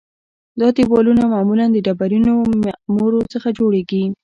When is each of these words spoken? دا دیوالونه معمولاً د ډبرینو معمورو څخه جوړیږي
دا 0.59 0.67
دیوالونه 0.77 1.23
معمولاً 1.33 1.65
د 1.71 1.77
ډبرینو 1.87 2.33
معمورو 2.63 3.19
څخه 3.33 3.47
جوړیږي 3.59 4.03